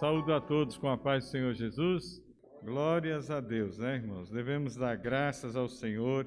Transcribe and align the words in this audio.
Saúdo 0.00 0.32
a 0.32 0.40
todos 0.40 0.78
com 0.78 0.88
a 0.88 0.96
paz 0.96 1.24
do 1.24 1.30
Senhor 1.30 1.52
Jesus. 1.52 2.22
Glórias 2.64 3.30
a 3.30 3.38
Deus, 3.38 3.76
né, 3.76 3.96
irmãos? 3.96 4.30
Devemos 4.30 4.74
dar 4.74 4.96
graças 4.96 5.54
ao 5.54 5.68
Senhor 5.68 6.26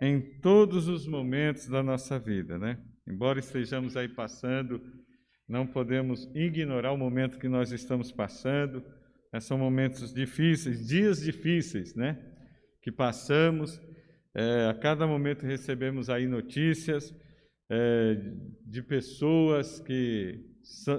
em 0.00 0.20
todos 0.38 0.86
os 0.86 1.04
momentos 1.04 1.66
da 1.66 1.82
nossa 1.82 2.16
vida, 2.16 2.56
né? 2.56 2.80
Embora 3.04 3.40
estejamos 3.40 3.96
aí 3.96 4.08
passando, 4.08 4.80
não 5.48 5.66
podemos 5.66 6.30
ignorar 6.32 6.92
o 6.92 6.96
momento 6.96 7.40
que 7.40 7.48
nós 7.48 7.72
estamos 7.72 8.12
passando. 8.12 8.84
São 9.40 9.58
momentos 9.58 10.14
difíceis, 10.14 10.86
dias 10.86 11.20
difíceis, 11.22 11.96
né? 11.96 12.24
Que 12.80 12.92
passamos. 12.92 13.80
É, 14.32 14.68
a 14.70 14.74
cada 14.74 15.08
momento 15.08 15.44
recebemos 15.44 16.08
aí 16.08 16.28
notícias 16.28 17.12
é, 17.68 18.14
de 18.64 18.80
pessoas 18.80 19.80
que 19.80 20.51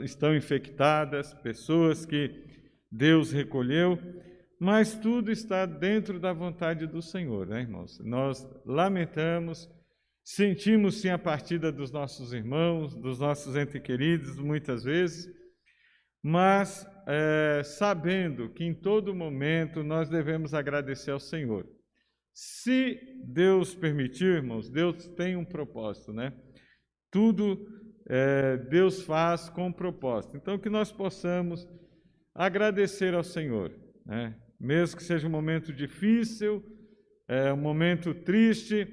estão 0.04 0.36
infectadas, 0.36 1.34
pessoas 1.34 2.06
que 2.06 2.44
Deus 2.92 3.32
recolheu, 3.32 3.98
mas 4.60 4.94
tudo 4.96 5.32
está 5.32 5.66
dentro 5.66 6.20
da 6.20 6.32
vontade 6.32 6.88
do 6.88 7.02
Senhor, 7.02 7.48
né, 7.48 7.62
irmãos? 7.62 8.00
Nós 8.00 8.48
lamentamos, 8.66 9.70
sentimos 10.24 11.02
sim 11.02 11.10
a 11.10 11.18
partida 11.18 11.72
dos 11.72 11.92
nossos 11.92 12.34
irmãos, 12.34 12.96
dos 12.96 13.20
nossos 13.20 13.56
entes 13.56 13.82
queridos, 13.82 14.38
muitas 14.38 14.84
vezes, 14.84 15.28
mas 16.22 16.88
é, 17.08 17.62
sabendo 17.64 18.50
que 18.54 18.64
em 18.64 18.74
todo 18.74 19.14
momento 19.14 19.84
nós 19.84 20.08
devemos 20.08 20.54
agradecer 20.54 21.12
ao 21.12 21.20
Senhor. 21.20 21.68
Se 22.34 23.00
Deus 23.26 23.76
permitir, 23.76 24.38
irmãos, 24.38 24.70
Deus 24.70 25.08
tem 25.10 25.36
um 25.36 25.46
propósito, 25.46 26.14
né? 26.14 26.34
Tudo 27.12 27.68
é, 28.08 28.58
Deus 28.58 29.02
faz 29.02 29.50
com 29.50 29.72
propósito. 29.72 30.36
Então, 30.36 30.58
que 30.58 30.70
nós 30.70 30.92
possamos 30.92 31.68
agradecer 32.34 33.14
ao 33.14 33.24
Senhor, 33.24 33.72
né? 34.06 34.36
mesmo 34.60 34.98
que 34.98 35.04
seja 35.04 35.28
um 35.28 35.32
momento 35.32 35.72
difícil, 35.72 36.64
é, 37.28 37.54
um 37.54 37.58
momento 37.58 38.14
triste, 38.14 38.88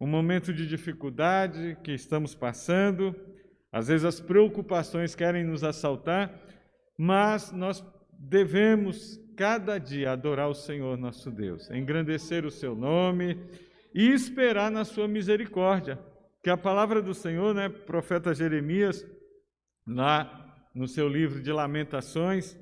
um 0.00 0.06
momento 0.06 0.52
de 0.52 0.66
dificuldade 0.66 1.76
que 1.82 1.92
estamos 1.92 2.34
passando, 2.34 3.14
às 3.72 3.88
vezes 3.88 4.04
as 4.04 4.20
preocupações 4.20 5.14
querem 5.14 5.44
nos 5.44 5.62
assaltar, 5.62 6.32
mas 6.98 7.52
nós 7.52 7.84
devemos 8.18 9.20
cada 9.36 9.78
dia 9.78 10.12
adorar 10.12 10.48
o 10.48 10.54
Senhor 10.54 10.96
nosso 10.96 11.30
Deus, 11.30 11.70
engrandecer 11.70 12.44
o 12.46 12.50
seu 12.50 12.74
nome 12.74 13.38
e 13.94 14.08
esperar 14.10 14.70
na 14.70 14.84
sua 14.84 15.06
misericórdia 15.06 15.98
que 16.46 16.50
a 16.50 16.56
palavra 16.56 17.02
do 17.02 17.12
Senhor, 17.12 17.52
né, 17.52 17.68
profeta 17.68 18.32
Jeremias, 18.32 19.04
lá 19.84 20.56
no 20.72 20.86
seu 20.86 21.08
livro 21.08 21.42
de 21.42 21.50
Lamentações, 21.50 22.56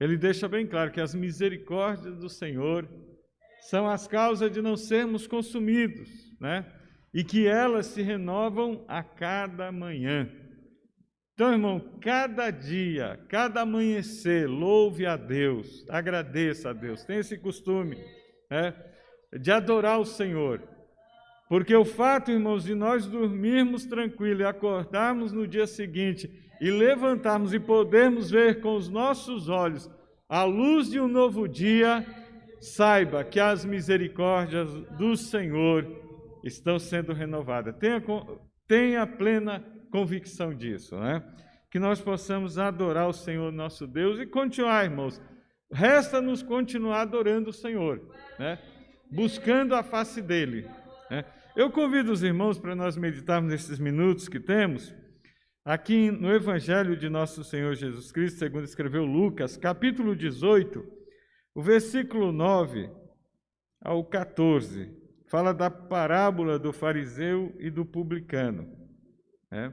ele 0.00 0.16
deixa 0.16 0.48
bem 0.48 0.66
claro 0.66 0.90
que 0.90 1.02
as 1.02 1.14
misericórdias 1.14 2.16
do 2.16 2.30
Senhor 2.30 2.88
são 3.68 3.86
as 3.86 4.08
causas 4.08 4.50
de 4.50 4.62
não 4.62 4.74
sermos 4.74 5.26
consumidos, 5.26 6.08
né? 6.40 6.64
E 7.12 7.22
que 7.22 7.46
elas 7.46 7.84
se 7.88 8.00
renovam 8.00 8.86
a 8.88 9.02
cada 9.02 9.70
manhã. 9.70 10.30
Então, 11.34 11.52
irmão, 11.52 11.98
cada 12.00 12.50
dia, 12.50 13.22
cada 13.28 13.60
amanhecer, 13.60 14.48
louve 14.48 15.04
a 15.04 15.14
Deus, 15.18 15.84
agradeça 15.90 16.70
a 16.70 16.72
Deus, 16.72 17.04
tenha 17.04 17.20
esse 17.20 17.36
costume 17.36 18.02
né, 18.50 18.74
de 19.38 19.52
adorar 19.52 20.00
o 20.00 20.06
Senhor. 20.06 20.75
Porque 21.48 21.74
o 21.74 21.84
fato, 21.84 22.30
irmãos, 22.30 22.64
de 22.64 22.74
nós 22.74 23.06
dormirmos 23.06 23.84
tranquilo 23.84 24.40
e 24.42 24.44
acordarmos 24.44 25.32
no 25.32 25.46
dia 25.46 25.66
seguinte 25.66 26.30
e 26.60 26.70
levantarmos 26.70 27.52
e 27.54 27.60
podermos 27.60 28.30
ver 28.30 28.60
com 28.60 28.74
os 28.74 28.88
nossos 28.88 29.48
olhos 29.48 29.88
a 30.28 30.42
luz 30.42 30.90
de 30.90 30.98
um 30.98 31.06
novo 31.06 31.46
dia, 31.46 32.04
saiba 32.60 33.22
que 33.22 33.38
as 33.38 33.64
misericórdias 33.64 34.72
do 34.98 35.16
Senhor 35.16 35.86
estão 36.42 36.78
sendo 36.78 37.12
renovadas. 37.12 37.76
Tenha, 37.76 38.02
tenha 38.66 39.06
plena 39.06 39.64
convicção 39.90 40.52
disso, 40.52 40.96
né? 40.96 41.22
Que 41.70 41.78
nós 41.78 42.00
possamos 42.00 42.58
adorar 42.58 43.08
o 43.08 43.12
Senhor 43.12 43.52
nosso 43.52 43.86
Deus 43.86 44.18
e 44.18 44.26
continuar, 44.26 44.84
irmãos. 44.84 45.20
Resta-nos 45.70 46.42
continuar 46.42 47.02
adorando 47.02 47.50
o 47.50 47.52
Senhor, 47.52 48.00
né? 48.38 48.58
Buscando 49.10 49.74
a 49.74 49.82
face 49.84 50.20
dele. 50.20 50.68
Né? 51.08 51.24
Eu 51.56 51.70
convido 51.70 52.12
os 52.12 52.22
irmãos 52.22 52.58
para 52.58 52.76
nós 52.76 52.98
meditarmos 52.98 53.50
nesses 53.50 53.78
minutos 53.78 54.28
que 54.28 54.38
temos, 54.38 54.94
aqui 55.64 56.10
no 56.10 56.30
Evangelho 56.30 56.94
de 56.94 57.08
nosso 57.08 57.42
Senhor 57.42 57.74
Jesus 57.74 58.12
Cristo, 58.12 58.40
segundo 58.40 58.64
escreveu 58.64 59.06
Lucas, 59.06 59.56
capítulo 59.56 60.14
18, 60.14 60.84
o 61.54 61.62
versículo 61.62 62.30
9 62.30 62.90
ao 63.80 64.04
14, 64.04 64.94
fala 65.28 65.54
da 65.54 65.70
parábola 65.70 66.58
do 66.58 66.74
fariseu 66.74 67.56
e 67.58 67.70
do 67.70 67.86
publicano. 67.86 68.70
Né? 69.50 69.72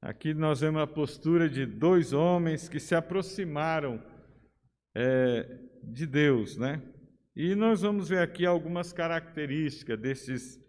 Aqui 0.00 0.34
nós 0.34 0.62
vemos 0.62 0.82
a 0.82 0.86
postura 0.88 1.48
de 1.48 1.64
dois 1.64 2.12
homens 2.12 2.68
que 2.68 2.80
se 2.80 2.92
aproximaram 2.92 4.02
é, 4.96 5.60
de 5.84 6.06
Deus, 6.08 6.56
né? 6.56 6.82
E 7.36 7.54
nós 7.54 7.82
vamos 7.82 8.08
ver 8.08 8.18
aqui 8.18 8.44
algumas 8.44 8.92
características 8.92 9.98
desses, 9.98 10.60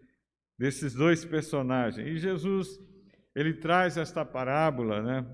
desses 0.58 0.94
dois 0.94 1.24
personagens. 1.24 2.06
E 2.06 2.18
Jesus, 2.18 2.80
ele 3.34 3.54
traz 3.54 3.96
esta 3.96 4.24
parábola, 4.24 5.02
né? 5.02 5.26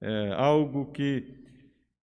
É, 0.00 0.32
algo 0.34 0.92
que 0.92 1.36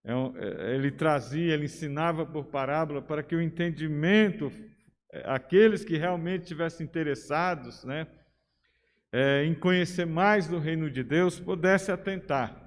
é, 0.06 0.12
é, 0.12 0.76
ele 0.76 0.92
trazia, 0.92 1.54
ele 1.54 1.66
ensinava 1.66 2.26
por 2.26 2.46
parábola 2.46 3.02
para 3.02 3.24
que 3.24 3.36
o 3.36 3.42
entendimento, 3.42 4.52
é, 5.12 5.24
aqueles 5.26 5.86
que 5.86 5.98
realmente 5.98 6.46
tivessem 6.46 6.86
interessados, 6.86 7.84
né? 7.84 8.08
É, 9.12 9.46
em 9.46 9.54
conhecer 9.54 10.06
mais 10.06 10.48
do 10.48 10.58
reino 10.58 10.90
de 10.90 11.04
Deus, 11.04 11.40
pudesse 11.40 11.92
atentar. 11.92 12.60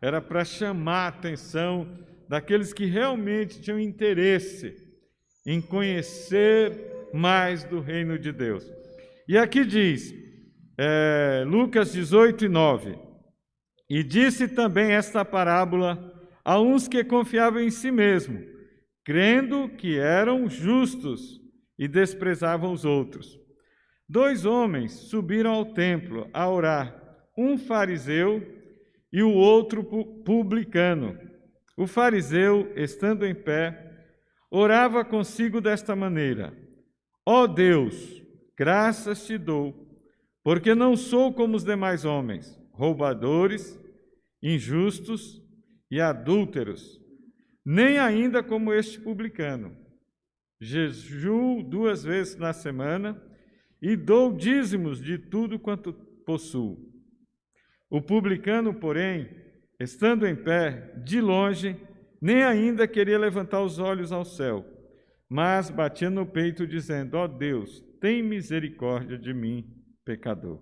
Era 0.00 0.20
para 0.20 0.44
chamar 0.44 1.04
a 1.04 1.08
atenção 1.08 1.96
daqueles 2.28 2.72
que 2.72 2.86
realmente 2.86 3.60
tinham 3.60 3.78
interesse 3.78 4.76
em 5.46 5.60
conhecer 5.60 7.08
mais 7.14 7.62
do 7.62 7.80
reino 7.80 8.18
de 8.18 8.32
Deus. 8.32 8.81
E 9.28 9.38
aqui 9.38 9.64
diz, 9.64 10.14
é, 10.76 11.44
Lucas 11.46 11.92
18 11.92 12.46
e 12.46 12.48
9: 12.48 12.98
E 13.88 14.02
disse 14.02 14.48
também 14.48 14.92
esta 14.92 15.24
parábola 15.24 16.12
a 16.44 16.60
uns 16.60 16.88
que 16.88 17.04
confiavam 17.04 17.60
em 17.60 17.70
si 17.70 17.90
mesmo, 17.90 18.42
crendo 19.04 19.68
que 19.68 19.98
eram 19.98 20.48
justos 20.48 21.40
e 21.78 21.86
desprezavam 21.86 22.72
os 22.72 22.84
outros. 22.84 23.38
Dois 24.08 24.44
homens 24.44 24.92
subiram 24.92 25.52
ao 25.52 25.66
templo 25.66 26.28
a 26.32 26.48
orar, 26.48 27.00
um 27.36 27.56
fariseu 27.56 28.42
e 29.12 29.22
o 29.22 29.30
outro 29.30 29.84
publicano. 30.24 31.18
O 31.76 31.86
fariseu, 31.86 32.72
estando 32.76 33.24
em 33.24 33.34
pé, 33.34 33.90
orava 34.50 35.04
consigo 35.04 35.60
desta 35.60 35.96
maneira: 35.96 36.52
Ó 37.24 37.42
oh 37.42 37.46
Deus, 37.46 38.21
graças 38.62 39.26
te 39.26 39.36
dou, 39.36 39.74
porque 40.44 40.72
não 40.72 40.96
sou 40.96 41.34
como 41.34 41.56
os 41.56 41.64
demais 41.64 42.04
homens, 42.04 42.56
roubadores, 42.70 43.76
injustos 44.40 45.42
e 45.90 46.00
adúlteros, 46.00 47.00
nem 47.66 47.98
ainda 47.98 48.40
como 48.40 48.72
este 48.72 49.00
publicano. 49.00 49.76
Jejuo 50.60 51.64
duas 51.64 52.04
vezes 52.04 52.36
na 52.36 52.52
semana 52.52 53.20
e 53.82 53.96
dou 53.96 54.32
dízimos 54.32 55.02
de 55.02 55.18
tudo 55.18 55.58
quanto 55.58 55.92
possuo. 56.24 56.78
O 57.90 58.00
publicano, 58.00 58.72
porém, 58.72 59.28
estando 59.80 60.24
em 60.24 60.36
pé, 60.36 60.94
de 61.04 61.20
longe, 61.20 61.76
nem 62.20 62.44
ainda 62.44 62.86
queria 62.86 63.18
levantar 63.18 63.60
os 63.60 63.80
olhos 63.80 64.12
ao 64.12 64.24
céu, 64.24 64.64
mas 65.28 65.68
batia 65.68 66.08
no 66.08 66.24
peito, 66.24 66.64
dizendo: 66.64 67.16
Ó 67.16 67.24
oh 67.24 67.28
Deus, 67.28 67.90
tem 68.02 68.20
misericórdia 68.20 69.16
de 69.16 69.32
mim, 69.32 69.64
pecador. 70.04 70.60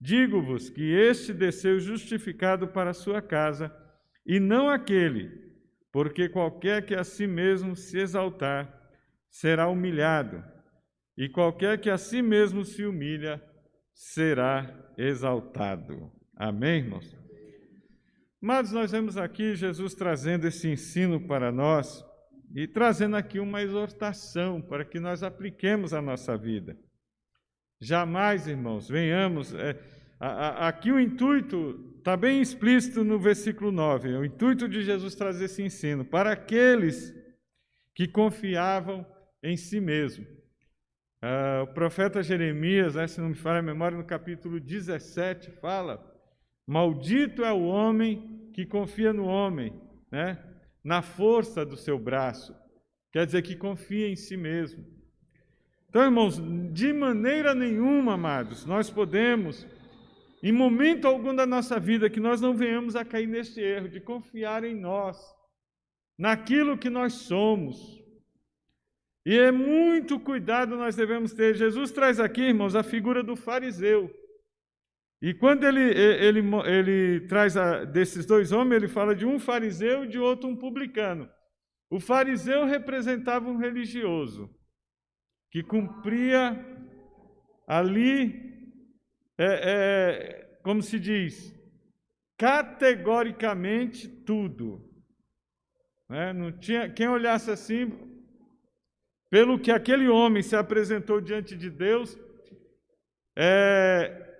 Digo-vos 0.00 0.70
que 0.70 0.92
este 0.92 1.34
desceu 1.34 1.80
justificado 1.80 2.68
para 2.68 2.90
a 2.90 2.94
sua 2.94 3.20
casa, 3.20 3.74
e 4.24 4.38
não 4.38 4.68
aquele, 4.68 5.52
porque 5.90 6.28
qualquer 6.28 6.86
que 6.86 6.94
a 6.94 7.02
si 7.02 7.26
mesmo 7.26 7.74
se 7.74 7.98
exaltar 7.98 8.72
será 9.28 9.66
humilhado, 9.66 10.44
e 11.18 11.28
qualquer 11.28 11.80
que 11.80 11.90
a 11.90 11.98
si 11.98 12.22
mesmo 12.22 12.64
se 12.64 12.84
humilha 12.84 13.42
será 13.92 14.92
exaltado. 14.96 16.12
Amém, 16.36 16.84
irmãos? 16.84 17.16
Mas 18.40 18.70
nós 18.70 18.92
vemos 18.92 19.16
aqui 19.16 19.56
Jesus 19.56 19.92
trazendo 19.92 20.46
esse 20.46 20.68
ensino 20.68 21.26
para 21.26 21.50
nós 21.50 22.04
e 22.54 22.68
trazendo 22.68 23.16
aqui 23.16 23.40
uma 23.40 23.62
exortação 23.62 24.62
para 24.62 24.84
que 24.84 25.00
nós 25.00 25.22
apliquemos 25.22 25.92
a 25.92 26.00
nossa 26.00 26.36
vida. 26.36 26.78
Jamais, 27.80 28.46
irmãos, 28.46 28.88
venhamos. 28.88 29.52
É, 29.52 29.76
aqui 30.20 30.92
o 30.92 31.00
intuito 31.00 31.94
está 31.98 32.16
bem 32.16 32.40
explícito 32.40 33.02
no 33.02 33.18
versículo 33.18 33.72
9, 33.72 34.16
o 34.16 34.24
intuito 34.24 34.68
de 34.68 34.82
Jesus 34.82 35.14
trazer 35.14 35.46
esse 35.46 35.62
ensino 35.62 36.04
para 36.04 36.32
aqueles 36.32 37.12
que 37.94 38.06
confiavam 38.06 39.04
em 39.42 39.56
si 39.56 39.80
mesmo. 39.80 40.24
Uh, 41.24 41.62
o 41.62 41.66
profeta 41.68 42.22
Jeremias, 42.22 42.94
né, 42.94 43.06
se 43.06 43.20
não 43.20 43.30
me 43.30 43.34
falha 43.34 43.60
a 43.60 43.62
memória, 43.62 43.96
no 43.96 44.04
capítulo 44.04 44.60
17, 44.60 45.50
fala: 45.52 45.98
Maldito 46.66 47.42
é 47.42 47.52
o 47.52 47.62
homem 47.62 48.50
que 48.52 48.66
confia 48.66 49.12
no 49.12 49.24
homem, 49.24 49.72
né, 50.12 50.38
na 50.84 51.00
força 51.00 51.64
do 51.64 51.76
seu 51.76 51.98
braço. 51.98 52.54
Quer 53.10 53.26
dizer, 53.26 53.42
que 53.42 53.56
confia 53.56 54.08
em 54.08 54.16
si 54.16 54.36
mesmo. 54.36 54.84
Então, 55.88 56.02
irmãos, 56.02 56.40
de 56.72 56.92
maneira 56.92 57.54
nenhuma, 57.54 58.14
amados, 58.14 58.66
nós 58.66 58.90
podemos, 58.90 59.66
em 60.42 60.52
momento 60.52 61.06
algum 61.06 61.34
da 61.34 61.46
nossa 61.46 61.80
vida, 61.80 62.10
que 62.10 62.20
nós 62.20 62.40
não 62.40 62.54
venhamos 62.54 62.96
a 62.96 63.04
cair 63.04 63.26
neste 63.26 63.60
erro 63.60 63.88
de 63.88 64.00
confiar 64.00 64.64
em 64.64 64.74
nós, 64.74 65.16
naquilo 66.18 66.76
que 66.76 66.90
nós 66.90 67.14
somos, 67.14 68.04
e 69.26 69.38
é 69.38 69.50
muito 69.50 70.20
cuidado 70.20 70.76
nós 70.76 70.94
devemos 70.94 71.32
ter. 71.32 71.54
Jesus 71.54 71.90
traz 71.90 72.20
aqui, 72.20 72.42
irmãos, 72.42 72.74
a 72.74 72.82
figura 72.82 73.22
do 73.22 73.34
fariseu. 73.34 74.10
E 75.22 75.32
quando 75.32 75.64
ele, 75.64 75.80
ele, 75.80 76.40
ele 76.66 77.26
traz 77.26 77.56
a, 77.56 77.84
desses 77.84 78.26
dois 78.26 78.52
homens, 78.52 78.76
ele 78.76 78.88
fala 78.88 79.14
de 79.14 79.24
um 79.24 79.38
fariseu 79.38 80.04
e 80.04 80.08
de 80.08 80.18
outro 80.18 80.48
um 80.48 80.56
publicano. 80.56 81.28
O 81.90 82.00
fariseu 82.00 82.64
representava 82.64 83.48
um 83.48 83.56
religioso 83.56 84.50
que 85.50 85.62
cumpria 85.62 86.64
ali, 87.66 88.68
é, 89.38 89.44
é, 89.46 90.58
como 90.62 90.82
se 90.82 90.98
diz, 90.98 91.54
categoricamente 92.36 94.08
tudo. 94.08 94.90
É, 96.10 96.32
não 96.32 96.52
tinha, 96.52 96.90
quem 96.90 97.08
olhasse 97.08 97.50
assim, 97.50 97.92
pelo 99.30 99.58
que 99.58 99.70
aquele 99.70 100.08
homem 100.08 100.42
se 100.42 100.54
apresentou 100.54 101.20
diante 101.20 101.56
de 101.56 101.70
Deus, 101.70 102.18
é, 103.36 104.33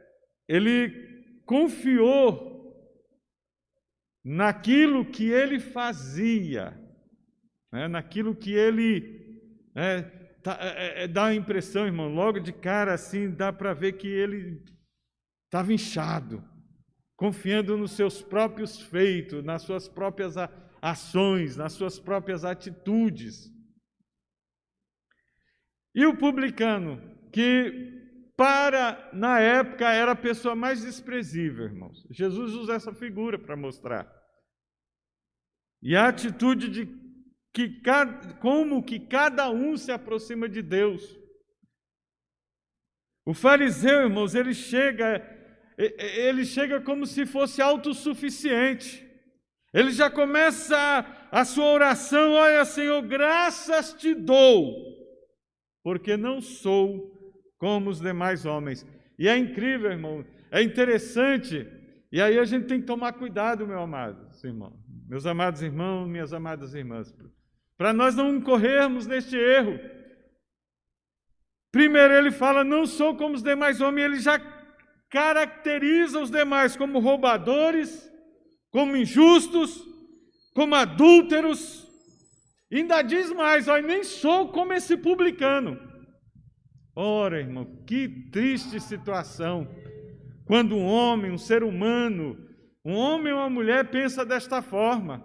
ele 0.48 1.40
confiou 1.44 2.54
naquilo 4.24 5.04
que 5.04 5.30
ele 5.30 5.60
fazia, 5.60 6.78
né, 7.72 7.88
naquilo 7.88 8.34
que 8.34 8.52
ele. 8.52 9.22
É, 9.74 10.02
tá, 10.42 10.58
é, 10.60 11.04
é 11.04 11.08
dá 11.08 11.26
a 11.26 11.34
impressão, 11.34 11.86
irmão, 11.86 12.08
logo 12.08 12.38
de 12.38 12.52
cara 12.52 12.94
assim, 12.94 13.30
dá 13.30 13.52
para 13.52 13.74
ver 13.74 13.94
que 13.94 14.08
ele 14.08 14.62
estava 15.44 15.72
inchado, 15.72 16.42
confiando 17.16 17.76
nos 17.76 17.92
seus 17.92 18.22
próprios 18.22 18.80
feitos, 18.80 19.44
nas 19.44 19.62
suas 19.62 19.88
próprias 19.88 20.34
ações, 20.80 21.56
nas 21.56 21.72
suas 21.72 21.98
próprias 21.98 22.44
atitudes. 22.44 23.52
E 25.94 26.04
o 26.06 26.16
publicano, 26.16 27.00
que 27.32 27.93
para, 28.36 29.10
na 29.12 29.40
época, 29.40 29.88
era 29.90 30.12
a 30.12 30.16
pessoa 30.16 30.54
mais 30.54 30.82
desprezível, 30.82 31.64
irmãos. 31.64 32.06
Jesus 32.10 32.54
usa 32.54 32.74
essa 32.74 32.92
figura 32.92 33.38
para 33.38 33.56
mostrar. 33.56 34.10
E 35.82 35.94
a 35.94 36.08
atitude 36.08 36.68
de 36.68 37.04
que 37.52 37.80
como 38.40 38.82
que 38.82 38.98
cada 38.98 39.48
um 39.50 39.76
se 39.76 39.92
aproxima 39.92 40.48
de 40.48 40.60
Deus. 40.62 41.02
O 43.24 43.32
fariseu, 43.32 44.02
irmãos, 44.02 44.34
ele 44.34 44.52
chega, 44.52 45.22
ele 45.78 46.44
chega 46.44 46.80
como 46.80 47.06
se 47.06 47.24
fosse 47.24 47.62
autossuficiente. 47.62 49.08
Ele 49.72 49.92
já 49.92 50.10
começa 50.10 50.76
a, 50.76 51.40
a 51.40 51.44
sua 51.44 51.66
oração, 51.66 52.32
olha, 52.32 52.64
Senhor, 52.64 53.00
graças 53.02 53.94
te 53.94 54.14
dou 54.14 54.94
porque 55.84 56.16
não 56.16 56.40
sou 56.40 57.13
como 57.64 57.88
os 57.88 57.98
demais 57.98 58.44
homens. 58.44 58.86
E 59.18 59.26
é 59.26 59.38
incrível, 59.38 59.90
irmão, 59.90 60.22
é 60.50 60.62
interessante, 60.62 61.66
e 62.12 62.20
aí 62.20 62.38
a 62.38 62.44
gente 62.44 62.66
tem 62.66 62.78
que 62.78 62.86
tomar 62.86 63.14
cuidado, 63.14 63.66
meu 63.66 63.80
amado 63.80 64.28
irmão, 64.44 64.78
meus 65.08 65.24
amados 65.24 65.62
irmãos, 65.62 66.06
minhas 66.06 66.34
amadas 66.34 66.74
irmãs, 66.74 67.14
para 67.78 67.94
nós 67.94 68.14
não 68.14 68.36
incorrermos 68.36 69.06
neste 69.06 69.34
erro. 69.34 69.80
Primeiro 71.72 72.12
ele 72.12 72.30
fala, 72.30 72.62
não 72.62 72.84
sou 72.84 73.16
como 73.16 73.34
os 73.34 73.42
demais 73.42 73.80
homens, 73.80 74.04
ele 74.04 74.20
já 74.20 74.38
caracteriza 75.08 76.20
os 76.20 76.30
demais 76.30 76.76
como 76.76 76.98
roubadores, 76.98 78.12
como 78.70 78.94
injustos, 78.94 79.82
como 80.54 80.74
adúlteros, 80.74 81.82
Ainda 82.70 83.02
diz 83.02 83.30
mais, 83.32 83.66
nem 83.84 84.02
sou 84.02 84.48
como 84.48 84.72
esse 84.72 84.96
publicano. 84.96 85.93
Ora, 86.94 87.40
irmão, 87.40 87.64
que 87.86 88.08
triste 88.30 88.80
situação. 88.80 89.68
Quando 90.44 90.76
um 90.76 90.84
homem, 90.84 91.30
um 91.30 91.38
ser 91.38 91.62
humano, 91.62 92.38
um 92.84 92.94
homem 92.94 93.32
ou 93.32 93.40
uma 93.40 93.50
mulher 93.50 93.90
pensa 93.90 94.24
desta 94.24 94.62
forma, 94.62 95.24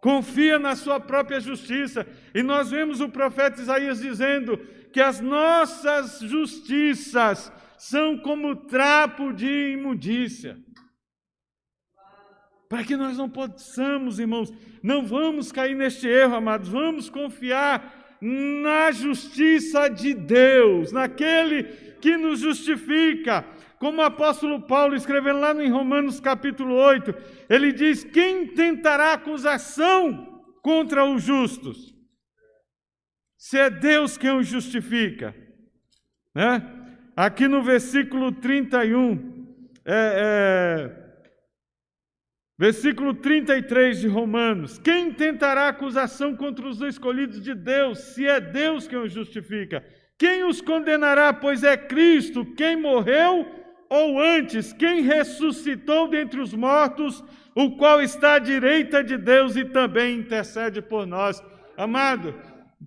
confia 0.00 0.58
na 0.58 0.74
sua 0.74 0.98
própria 0.98 1.40
justiça. 1.40 2.06
E 2.34 2.42
nós 2.42 2.70
vemos 2.70 3.00
o 3.00 3.08
profeta 3.08 3.60
Isaías 3.60 4.00
dizendo 4.00 4.56
que 4.92 5.00
as 5.00 5.20
nossas 5.20 6.20
justiças 6.20 7.52
são 7.76 8.16
como 8.18 8.56
trapo 8.56 9.32
de 9.32 9.72
imundícia 9.72 10.56
para 12.70 12.84
que 12.84 12.96
nós 12.96 13.18
não 13.18 13.28
possamos, 13.28 14.20
irmãos, 14.20 14.52
não 14.80 15.04
vamos 15.04 15.50
cair 15.50 15.74
neste 15.74 16.06
erro, 16.06 16.36
amados, 16.36 16.68
vamos 16.68 17.10
confiar 17.10 17.99
na 18.20 18.90
justiça 18.92 19.88
de 19.88 20.12
Deus, 20.12 20.92
naquele 20.92 21.64
que 22.00 22.16
nos 22.16 22.40
justifica. 22.40 23.44
Como 23.78 24.02
o 24.02 24.04
apóstolo 24.04 24.60
Paulo 24.60 24.94
escrevendo 24.94 25.40
lá 25.40 25.54
em 25.54 25.70
Romanos 25.70 26.20
capítulo 26.20 26.74
8, 26.74 27.14
ele 27.48 27.72
diz: 27.72 28.04
Quem 28.04 28.46
tentará 28.48 29.14
acusação 29.14 30.42
contra 30.62 31.04
os 31.04 31.22
justos? 31.22 31.94
Se 33.38 33.58
é 33.58 33.70
Deus 33.70 34.18
quem 34.18 34.36
os 34.36 34.46
justifica. 34.46 35.34
Né? 36.34 36.62
Aqui 37.16 37.48
no 37.48 37.62
versículo 37.62 38.32
31, 38.32 39.46
é, 39.84 40.94
é, 40.96 41.09
Versículo 42.60 43.14
33 43.14 44.00
de 44.00 44.06
Romanos: 44.06 44.78
Quem 44.78 45.10
tentará 45.10 45.68
acusação 45.68 46.36
contra 46.36 46.68
os 46.68 46.82
escolhidos 46.82 47.40
de 47.40 47.54
Deus, 47.54 47.98
se 48.00 48.26
é 48.26 48.38
Deus 48.38 48.86
quem 48.86 48.98
os 48.98 49.10
justifica? 49.10 49.82
Quem 50.18 50.44
os 50.44 50.60
condenará, 50.60 51.32
pois 51.32 51.64
é 51.64 51.74
Cristo 51.74 52.44
quem 52.44 52.76
morreu, 52.76 53.46
ou 53.88 54.20
antes, 54.20 54.74
quem 54.74 55.00
ressuscitou 55.00 56.06
dentre 56.06 56.38
os 56.38 56.52
mortos, 56.52 57.24
o 57.54 57.78
qual 57.78 58.02
está 58.02 58.34
à 58.34 58.38
direita 58.38 59.02
de 59.02 59.16
Deus 59.16 59.56
e 59.56 59.64
também 59.64 60.18
intercede 60.18 60.82
por 60.82 61.06
nós. 61.06 61.42
Amado, 61.78 62.34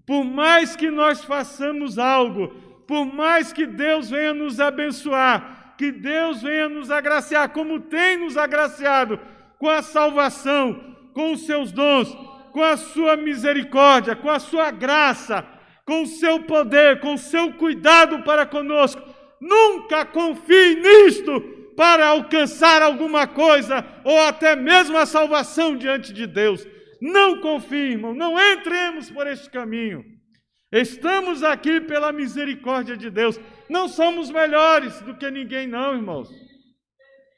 por 0.06 0.24
mais 0.24 0.76
que 0.76 0.92
nós 0.92 1.26
façamos 1.26 1.98
algo, 1.98 2.50
por 2.88 3.08
mais 3.08 3.52
que 3.52 3.66
Deus 3.66 4.12
venha 4.12 4.36
nos 4.36 4.60
abençoar, 4.60 5.74
que 5.80 5.92
Deus 5.92 6.44
venha 6.44 6.70
nos 6.70 6.92
agraciar, 6.92 7.50
como 7.50 7.80
tem 7.80 8.20
nos 8.20 8.38
agraciado, 8.38 9.20
com 9.64 9.70
a 9.70 9.82
salvação, 9.82 10.94
com 11.14 11.32
os 11.32 11.46
seus 11.46 11.72
dons, 11.72 12.14
com 12.52 12.62
a 12.62 12.76
sua 12.76 13.16
misericórdia, 13.16 14.14
com 14.14 14.30
a 14.30 14.38
sua 14.38 14.70
graça, 14.72 15.48
com 15.86 16.02
o 16.02 16.06
seu 16.06 16.42
poder, 16.42 17.00
com 17.00 17.14
o 17.14 17.18
seu 17.18 17.54
cuidado 17.54 18.24
para 18.24 18.46
conosco. 18.46 19.02
Nunca 19.40 20.04
confie 20.06 20.76
nisto 20.76 21.40
para 21.78 22.08
alcançar 22.08 22.82
alguma 22.82 23.26
coisa 23.26 23.86
ou 24.04 24.20
até 24.24 24.54
mesmo 24.54 24.98
a 24.98 25.06
salvação 25.06 25.78
diante 25.78 26.12
de 26.12 26.28
Deus. 26.28 26.68
Não 27.02 27.40
confie, 27.40 27.94
irmão, 27.94 28.14
não 28.14 28.38
entremos 28.38 29.10
por 29.10 29.28
este 29.28 29.50
caminho. 29.50 30.04
Estamos 30.74 31.42
aqui 31.42 31.80
pela 31.80 32.12
misericórdia 32.12 32.98
de 32.98 33.10
Deus. 33.10 33.40
Não 33.70 33.88
somos 33.88 34.30
melhores 34.30 35.00
do 35.04 35.16
que 35.16 35.32
ninguém, 35.32 35.68
não, 35.68 35.96
irmãos. 35.96 36.28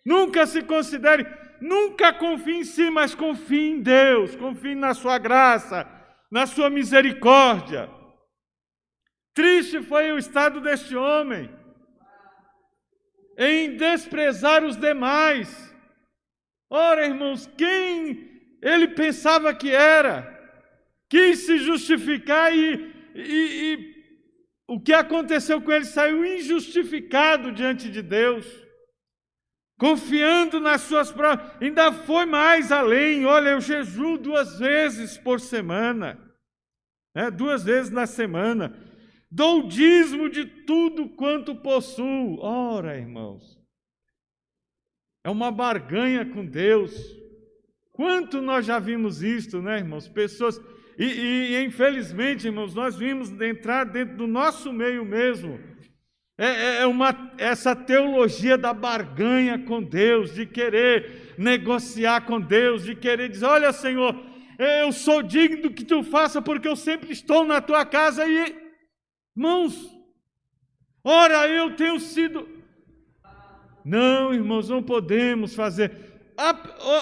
Nunca 0.03 0.47
se 0.47 0.63
considere 0.63 1.44
Nunca 1.61 2.13
confie 2.13 2.57
em 2.59 2.63
si, 2.63 2.89
mas 2.89 3.15
confie 3.15 3.71
em 3.71 3.81
Deus, 3.81 4.35
confie 4.35 4.75
na 4.75 4.93
sua 4.93 5.17
graça, 5.17 5.87
na 6.31 6.45
sua 6.45 6.69
misericórdia. 6.69 7.89
Triste 9.33 9.81
foi 9.81 10.11
o 10.11 10.17
estado 10.17 10.61
deste 10.61 10.95
homem 10.95 11.49
em 13.37 13.75
desprezar 13.75 14.63
os 14.63 14.77
demais. 14.77 15.73
Ora, 16.69 17.05
irmãos, 17.05 17.49
quem 17.57 18.57
ele 18.61 18.87
pensava 18.87 19.53
que 19.53 19.71
era, 19.71 20.33
quis 21.09 21.39
se 21.39 21.57
justificar 21.59 22.55
e, 22.55 22.93
e, 23.13 23.73
e 23.73 23.95
o 24.67 24.79
que 24.79 24.93
aconteceu 24.93 25.61
com 25.61 25.71
ele 25.71 25.85
saiu 25.85 26.25
injustificado 26.25 27.51
diante 27.51 27.89
de 27.89 28.01
Deus. 28.01 28.64
Confiando 29.77 30.59
nas 30.59 30.81
suas 30.81 31.11
provas. 31.11 31.51
Ainda 31.61 31.91
foi 31.91 32.25
mais 32.25 32.71
além. 32.71 33.25
Olha, 33.25 33.49
eu 33.49 33.61
jejuo 33.61 34.17
duas 34.17 34.59
vezes 34.59 35.17
por 35.17 35.39
semana, 35.39 36.19
né? 37.13 37.29
duas 37.29 37.63
vezes 37.63 37.91
na 37.91 38.05
semana. 38.05 38.75
Dou 39.29 39.67
dízimo 39.67 40.29
de 40.29 40.45
tudo 40.45 41.09
quanto 41.09 41.55
possuo. 41.55 42.39
Ora, 42.39 42.97
irmãos, 42.97 43.59
é 45.23 45.29
uma 45.29 45.51
barganha 45.51 46.25
com 46.25 46.45
Deus. 46.45 46.93
Quanto 47.91 48.41
nós 48.41 48.65
já 48.65 48.77
vimos 48.77 49.23
isto, 49.23 49.61
né, 49.61 49.79
irmãos? 49.79 50.07
Pessoas. 50.07 50.61
E, 50.97 51.05
e 51.05 51.63
infelizmente, 51.65 52.47
irmãos, 52.47 52.73
nós 52.73 52.95
vimos 52.95 53.29
entrar 53.41 53.85
dentro 53.85 54.15
do 54.15 54.27
nosso 54.27 54.71
meio 54.71 55.03
mesmo 55.03 55.74
é, 56.37 56.45
é, 56.45 56.81
é 56.81 56.85
uma, 56.85 57.31
essa 57.37 57.73
teologia 57.73 58.57
da 58.57 58.73
barganha 58.73 59.57
com 59.57 59.81
Deus, 59.81 60.33
de 60.33 60.45
querer 60.45 61.33
negociar 61.37 62.21
com 62.25 62.41
Deus, 62.41 62.83
de 62.83 62.93
querer 62.93 63.29
dizer: 63.29 63.45
Olha, 63.45 63.71
Senhor, 63.71 64.15
eu 64.59 64.91
sou 64.91 65.23
digno 65.23 65.63
do 65.63 65.71
que 65.71 65.85
tu 65.85 66.03
faça, 66.03 66.41
porque 66.41 66.67
eu 66.67 66.75
sempre 66.75 67.11
estou 67.11 67.45
na 67.45 67.61
tua 67.61 67.85
casa 67.85 68.27
e. 68.27 68.65
Irmãos, 69.35 69.89
ora, 71.03 71.47
eu 71.47 71.75
tenho 71.75 71.99
sido. 71.99 72.47
Não, 73.83 74.33
irmãos, 74.33 74.67
não 74.67 74.83
podemos 74.83 75.55
fazer. 75.55 75.91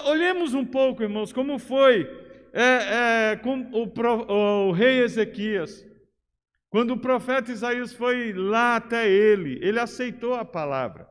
Olhemos 0.06 0.54
um 0.54 0.66
pouco, 0.66 1.02
irmãos, 1.02 1.34
como 1.34 1.58
foi 1.58 2.08
é, 2.54 3.32
é, 3.32 3.36
com 3.38 3.62
o, 3.72 3.86
o, 3.86 4.68
o 4.68 4.72
rei 4.72 5.00
Ezequias. 5.00 5.84
Quando 6.74 6.96
o 6.96 7.00
profeta 7.00 7.51
Isaías 7.51 7.94
foi 7.94 8.34
lá 8.34 8.77
até 8.77 9.08
ele, 9.08 9.60
ele 9.62 9.80
aceitou 9.80 10.34
a 10.34 10.44
palavra. 10.44 11.08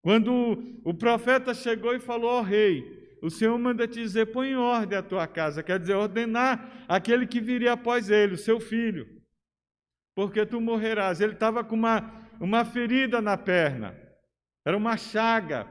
Quando 0.00 0.80
o 0.84 0.94
profeta 0.94 1.52
chegou 1.52 1.96
e 1.96 1.98
falou 1.98 2.30
ao 2.30 2.44
rei: 2.44 3.18
O 3.20 3.28
Senhor 3.28 3.58
manda 3.58 3.88
te 3.88 3.94
dizer, 3.94 4.26
põe 4.26 4.50
em 4.50 4.56
ordem 4.56 4.96
a 4.96 5.02
tua 5.02 5.26
casa, 5.26 5.64
quer 5.64 5.80
dizer, 5.80 5.94
ordenar 5.94 6.86
aquele 6.86 7.26
que 7.26 7.40
viria 7.40 7.72
após 7.72 8.08
ele, 8.08 8.34
o 8.34 8.38
seu 8.38 8.60
filho, 8.60 9.04
porque 10.14 10.46
tu 10.46 10.60
morrerás. 10.60 11.20
Ele 11.20 11.32
estava 11.32 11.64
com 11.64 11.74
uma, 11.74 12.28
uma 12.38 12.64
ferida 12.64 13.20
na 13.20 13.36
perna, 13.36 14.00
era 14.64 14.76
uma 14.76 14.96
chaga. 14.96 15.66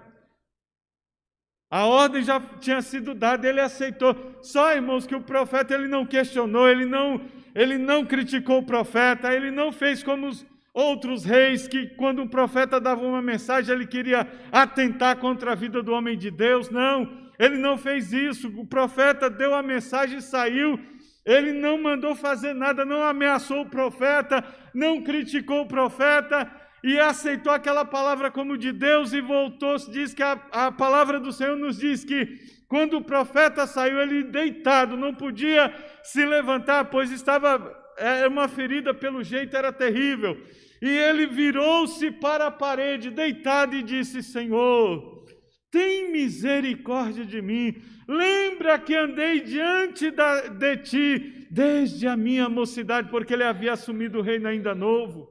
A 1.72 1.86
ordem 1.86 2.24
já 2.24 2.42
tinha 2.60 2.82
sido 2.82 3.15
dada, 3.15 3.48
ele 3.48 3.62
aceitou. 3.62 4.13
Só, 4.42 4.74
irmãos, 4.74 5.08
que 5.08 5.15
o 5.15 5.22
profeta 5.24 5.74
ele 5.74 5.88
não 5.88 6.06
questionou, 6.06 6.68
ele 6.68 6.86
não 6.86 7.25
ele 7.55 7.77
não 7.77 8.05
criticou 8.05 8.60
o 8.60 8.65
profeta, 8.65 9.33
ele 9.33 9.51
não 9.51 9.72
fez 9.72 10.03
como 10.03 10.27
os 10.27 10.45
outros 10.74 11.24
reis 11.24 11.67
que, 11.67 11.88
quando 11.88 12.22
um 12.22 12.27
profeta 12.27 12.79
dava 12.79 13.05
uma 13.05 13.22
mensagem, 13.22 13.74
ele 13.74 13.86
queria 13.86 14.27
atentar 14.51 15.17
contra 15.17 15.51
a 15.51 15.55
vida 15.55 15.83
do 15.83 15.93
homem 15.93 16.17
de 16.17 16.31
Deus. 16.31 16.69
Não, 16.69 17.29
ele 17.38 17.57
não 17.57 17.77
fez 17.77 18.12
isso. 18.12 18.48
O 18.57 18.65
profeta 18.65 19.29
deu 19.29 19.53
a 19.53 19.62
mensagem 19.62 20.17
e 20.17 20.22
saiu. 20.22 20.79
Ele 21.25 21.53
não 21.53 21.81
mandou 21.81 22.15
fazer 22.15 22.53
nada, 22.53 22.83
não 22.83 23.01
ameaçou 23.03 23.62
o 23.62 23.69
profeta, 23.69 24.43
não 24.74 25.03
criticou 25.03 25.62
o 25.62 25.67
profeta 25.67 26.51
e 26.83 27.00
aceitou 27.00 27.53
aquela 27.53 27.86
palavra 27.86 28.29
como 28.29 28.57
de 28.57 28.74
Deus 28.74 29.13
e 29.13 29.22
voltou. 29.22 29.77
Diz 29.89 30.13
que 30.13 30.22
a, 30.22 30.33
a 30.51 30.72
palavra 30.72 31.19
do 31.19 31.31
Senhor 31.31 31.55
nos 31.55 31.77
diz 31.77 32.03
que 32.03 32.27
quando 32.74 32.98
o 32.98 33.03
profeta 33.03 33.68
saiu, 33.68 34.01
ele 34.01 34.24
deitado, 34.24 34.98
não 34.98 35.13
podia 35.13 35.72
se 36.01 36.25
levantar, 36.25 36.86
pois 36.86 37.12
estava 37.12 37.72
é, 38.00 38.27
uma 38.27 38.48
ferida, 38.48 38.96
pelo 38.96 39.24
jeito 39.24 39.56
era 39.56 39.72
terrível. 39.72 40.36
E 40.82 40.89
ele 40.89 41.27
virou-se 41.27 42.10
para 42.10 42.48
a 42.48 42.51
parede, 42.51 43.12
deitado, 43.12 43.75
e 43.75 43.84
disse: 43.84 44.24
Senhor, 44.24 45.24
tem 45.70 46.12
misericórdia 46.12 47.24
de 47.24 47.44
mim. 47.44 47.75
Lembra 48.08 48.80
que 48.80 48.96
andei 48.96 49.42
diante 49.42 50.10
da, 50.10 50.48
de 50.48 50.77
ti 50.77 51.48
desde 51.51 52.08
a 52.08 52.18
minha 52.18 52.50
mocidade, 52.50 53.08
porque 53.12 53.36
ele 53.36 53.44
havia 53.44 53.74
assumido 53.74 54.18
o 54.18 54.24
reino 54.24 54.48
ainda 54.48 54.74
novo. 54.74 55.30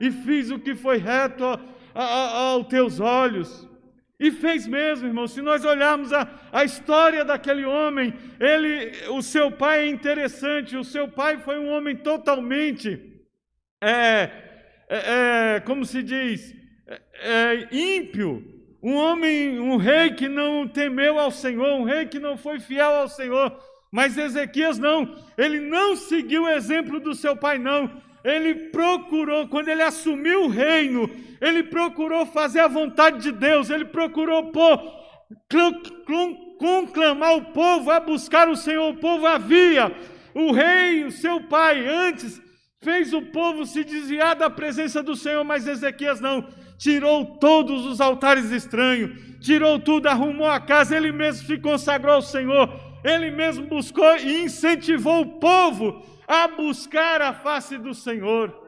E 0.00 0.12
fiz 0.12 0.52
o 0.52 0.60
que 0.60 0.76
foi 0.76 0.98
reto 0.98 1.42
aos 1.92 2.68
teus 2.68 3.00
olhos. 3.00 3.73
E 4.24 4.30
fez 4.30 4.66
mesmo, 4.66 5.06
irmão. 5.06 5.26
Se 5.28 5.42
nós 5.42 5.66
olharmos 5.66 6.10
a, 6.10 6.26
a 6.50 6.64
história 6.64 7.26
daquele 7.26 7.66
homem, 7.66 8.14
ele, 8.40 8.90
o 9.10 9.20
seu 9.20 9.50
pai 9.52 9.80
é 9.80 9.90
interessante. 9.90 10.78
O 10.78 10.82
seu 10.82 11.06
pai 11.06 11.36
foi 11.36 11.58
um 11.58 11.68
homem 11.68 11.94
totalmente, 11.94 12.88
é, 13.82 14.30
é, 14.88 15.56
é 15.56 15.60
como 15.60 15.84
se 15.84 16.02
diz, 16.02 16.54
é, 16.86 17.02
é, 17.20 17.68
ímpio. 17.70 18.42
Um 18.82 18.94
homem, 18.94 19.60
um 19.60 19.76
rei 19.76 20.14
que 20.14 20.26
não 20.26 20.66
temeu 20.66 21.18
ao 21.18 21.30
Senhor, 21.30 21.74
um 21.74 21.84
rei 21.84 22.06
que 22.06 22.18
não 22.18 22.38
foi 22.38 22.58
fiel 22.58 22.92
ao 22.92 23.08
Senhor. 23.08 23.54
Mas 23.92 24.16
Ezequias 24.16 24.78
não, 24.78 25.22
ele 25.36 25.60
não 25.60 25.96
seguiu 25.96 26.44
o 26.44 26.48
exemplo 26.48 26.98
do 26.98 27.14
seu 27.14 27.36
pai, 27.36 27.58
não 27.58 28.02
ele 28.24 28.54
procurou, 28.70 29.46
quando 29.48 29.68
ele 29.68 29.82
assumiu 29.82 30.44
o 30.44 30.48
reino, 30.48 31.10
ele 31.40 31.62
procurou 31.64 32.24
fazer 32.24 32.60
a 32.60 32.68
vontade 32.68 33.20
de 33.20 33.30
Deus, 33.30 33.68
ele 33.68 33.84
procurou 33.84 34.50
pôr, 34.50 34.80
conclamar 36.58 37.36
o 37.36 37.44
povo 37.52 37.90
a 37.90 38.00
buscar 38.00 38.48
o 38.48 38.56
Senhor. 38.56 38.88
O 38.88 38.96
povo 38.96 39.26
havia, 39.26 39.94
o 40.34 40.52
rei, 40.52 41.04
o 41.04 41.10
seu 41.10 41.42
pai, 41.42 41.86
antes 41.86 42.42
fez 42.82 43.12
o 43.12 43.20
povo 43.22 43.66
se 43.66 43.84
desviar 43.84 44.34
da 44.36 44.48
presença 44.48 45.02
do 45.02 45.14
Senhor, 45.16 45.44
mas 45.44 45.66
Ezequias 45.66 46.20
não, 46.20 46.46
tirou 46.78 47.24
todos 47.38 47.84
os 47.86 48.00
altares 48.00 48.50
estranhos, 48.50 49.10
tirou 49.40 49.78
tudo, 49.78 50.06
arrumou 50.06 50.46
a 50.46 50.60
casa, 50.60 50.96
ele 50.96 51.12
mesmo 51.12 51.46
se 51.46 51.58
consagrou 51.58 52.14
ao 52.14 52.22
Senhor, 52.22 52.68
ele 53.02 53.30
mesmo 53.30 53.66
buscou 53.66 54.16
e 54.16 54.44
incentivou 54.44 55.22
o 55.22 55.38
povo 55.38 56.13
a 56.26 56.48
buscar 56.48 57.20
a 57.22 57.32
face 57.32 57.76
do 57.78 57.94
Senhor. 57.94 58.64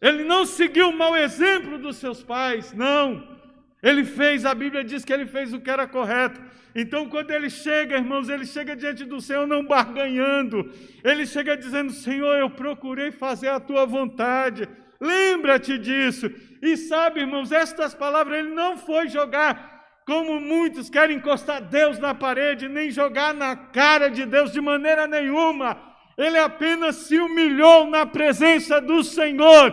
Ele 0.00 0.24
não 0.24 0.46
seguiu 0.46 0.88
o 0.88 0.96
mau 0.96 1.16
exemplo 1.16 1.78
dos 1.78 1.96
seus 1.96 2.22
pais, 2.22 2.72
não. 2.72 3.38
Ele 3.82 4.04
fez, 4.04 4.44
a 4.44 4.54
Bíblia 4.54 4.84
diz 4.84 5.04
que 5.04 5.12
ele 5.12 5.26
fez 5.26 5.52
o 5.52 5.60
que 5.60 5.70
era 5.70 5.86
correto. 5.86 6.40
Então, 6.74 7.08
quando 7.08 7.30
ele 7.30 7.50
chega, 7.50 7.96
irmãos, 7.96 8.28
ele 8.28 8.46
chega 8.46 8.76
diante 8.76 9.04
do 9.04 9.20
Senhor 9.20 9.46
não 9.46 9.64
barganhando. 9.64 10.70
Ele 11.02 11.26
chega 11.26 11.56
dizendo: 11.56 11.90
Senhor, 11.92 12.36
eu 12.36 12.50
procurei 12.50 13.10
fazer 13.10 13.48
a 13.48 13.60
tua 13.60 13.84
vontade. 13.86 14.68
Lembra-te 15.00 15.78
disso. 15.78 16.30
E 16.62 16.76
sabe, 16.76 17.20
irmãos, 17.20 17.52
estas 17.52 17.94
palavras 17.94 18.38
ele 18.38 18.50
não 18.50 18.76
foi 18.76 19.08
jogar 19.08 19.70
como 20.06 20.40
muitos 20.40 20.90
querem 20.90 21.18
encostar 21.18 21.62
Deus 21.62 21.98
na 21.98 22.14
parede, 22.14 22.68
nem 22.68 22.90
jogar 22.90 23.32
na 23.32 23.54
cara 23.54 24.08
de 24.08 24.26
Deus 24.26 24.52
de 24.52 24.60
maneira 24.60 25.06
nenhuma 25.06 25.89
ele 26.20 26.38
apenas 26.38 26.96
se 26.96 27.18
humilhou 27.18 27.86
na 27.86 28.04
presença 28.04 28.80
do 28.80 29.02
Senhor. 29.02 29.72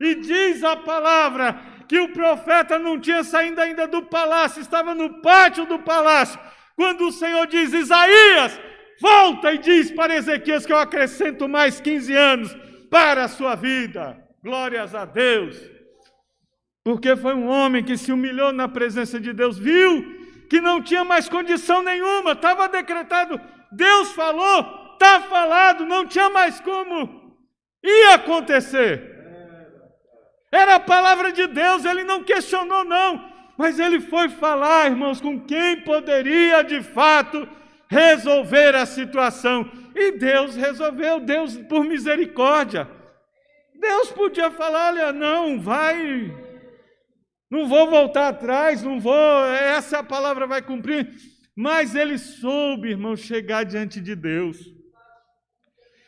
E 0.00 0.14
diz 0.14 0.64
a 0.64 0.76
palavra 0.76 1.60
que 1.86 1.98
o 2.00 2.08
profeta 2.08 2.78
não 2.78 2.98
tinha 2.98 3.22
saído 3.22 3.60
ainda 3.60 3.86
do 3.86 4.02
palácio, 4.02 4.60
estava 4.60 4.94
no 4.94 5.20
pátio 5.20 5.66
do 5.66 5.78
palácio, 5.80 6.40
quando 6.74 7.06
o 7.06 7.12
Senhor 7.12 7.46
diz: 7.46 7.72
Isaías, 7.72 8.58
volta 9.00 9.52
e 9.52 9.58
diz 9.58 9.90
para 9.90 10.16
Ezequias 10.16 10.64
que 10.64 10.72
eu 10.72 10.78
acrescento 10.78 11.46
mais 11.46 11.80
15 11.80 12.14
anos 12.14 12.56
para 12.90 13.24
a 13.24 13.28
sua 13.28 13.54
vida. 13.54 14.16
Glórias 14.42 14.94
a 14.94 15.04
Deus. 15.04 15.60
Porque 16.82 17.14
foi 17.16 17.34
um 17.34 17.48
homem 17.48 17.84
que 17.84 17.96
se 17.96 18.10
humilhou 18.10 18.52
na 18.52 18.68
presença 18.68 19.20
de 19.20 19.32
Deus, 19.32 19.58
viu 19.58 20.24
que 20.48 20.60
não 20.60 20.82
tinha 20.82 21.04
mais 21.04 21.28
condição 21.28 21.82
nenhuma, 21.82 22.32
estava 22.32 22.68
decretado, 22.68 23.40
Deus 23.72 24.12
falou, 24.12 24.83
está 24.94 25.20
falado, 25.20 25.84
não 25.84 26.06
tinha 26.06 26.30
mais 26.30 26.60
como 26.60 27.24
ia 27.84 28.14
acontecer. 28.14 29.12
Era 30.50 30.76
a 30.76 30.80
palavra 30.80 31.32
de 31.32 31.46
Deus, 31.46 31.84
ele 31.84 32.04
não 32.04 32.24
questionou, 32.24 32.84
não, 32.84 33.30
mas 33.58 33.78
ele 33.78 34.00
foi 34.00 34.28
falar, 34.28 34.90
irmãos, 34.90 35.20
com 35.20 35.38
quem 35.40 35.82
poderia 35.82 36.62
de 36.62 36.80
fato 36.82 37.46
resolver 37.88 38.74
a 38.74 38.86
situação. 38.86 39.70
E 39.94 40.12
Deus 40.12 40.56
resolveu, 40.56 41.20
Deus 41.20 41.56
por 41.56 41.84
misericórdia. 41.84 42.88
Deus 43.78 44.10
podia 44.10 44.50
falar: 44.50 44.92
olha, 44.92 45.12
não, 45.12 45.60
vai, 45.60 46.32
não 47.50 47.68
vou 47.68 47.88
voltar 47.88 48.28
atrás, 48.28 48.82
não 48.82 48.98
vou, 48.98 49.44
essa 49.46 50.02
palavra 50.02 50.46
vai 50.46 50.62
cumprir. 50.62 51.10
Mas 51.56 51.94
ele 51.94 52.18
soube, 52.18 52.90
irmão, 52.90 53.16
chegar 53.16 53.64
diante 53.64 54.00
de 54.00 54.16
Deus 54.16 54.73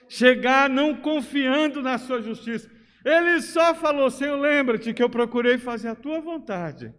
chegar 0.09 0.69
não 0.69 0.95
confiando 0.95 1.83
na 1.83 1.99
sua 1.99 2.23
justiça. 2.23 2.71
Ele 3.05 3.41
só 3.41 3.75
falou: 3.75 4.11
Senhor, 4.11 4.39
lembra-te 4.39 4.93
que 4.93 5.03
eu 5.03 5.09
procurei 5.11 5.59
fazer 5.59 5.89
a 5.89 5.95
tua 5.95 6.21
vontade. 6.21 6.93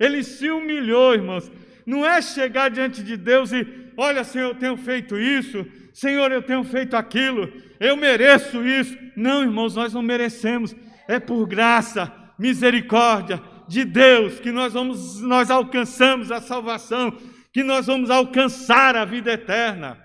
Ele 0.00 0.22
se 0.22 0.50
humilhou, 0.50 1.14
irmãos. 1.14 1.50
Não 1.86 2.06
é 2.06 2.22
chegar 2.22 2.70
diante 2.70 3.02
de 3.02 3.16
Deus 3.16 3.52
e, 3.52 3.66
olha, 3.96 4.24
Senhor, 4.24 4.48
eu 4.48 4.54
tenho 4.54 4.76
feito 4.76 5.18
isso, 5.18 5.66
Senhor, 5.92 6.30
eu 6.30 6.40
tenho 6.42 6.62
feito 6.64 6.96
aquilo, 6.96 7.52
eu 7.78 7.96
mereço 7.96 8.64
isso. 8.64 8.96
Não, 9.16 9.42
irmãos, 9.42 9.74
nós 9.74 9.92
não 9.92 10.02
merecemos. 10.02 10.74
É 11.08 11.18
por 11.18 11.46
graça, 11.46 12.12
misericórdia, 12.38 13.42
de 13.68 13.84
Deus 13.84 14.38
que 14.40 14.52
nós 14.52 14.72
vamos 14.72 15.20
nós 15.20 15.50
alcançamos 15.50 16.30
a 16.30 16.40
salvação, 16.40 17.16
que 17.52 17.62
nós 17.62 17.86
vamos 17.86 18.10
alcançar 18.10 18.96
a 18.96 19.04
vida 19.04 19.32
eterna. 19.32 19.98